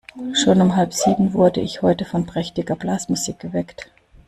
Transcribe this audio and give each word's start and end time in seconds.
Schon 0.33 0.59
um 0.63 0.75
halb 0.75 0.95
sieben 0.95 1.33
wurde 1.33 1.61
ich 1.61 1.83
heute 1.83 2.05
von 2.05 2.25
prächtiger 2.25 2.75
Blasmusik 2.75 3.37
geweckt. 3.37 3.91